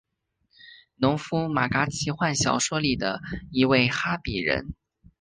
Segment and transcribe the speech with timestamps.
[0.95, 4.73] 农夫马嘎奇幻小说里的一位哈比人。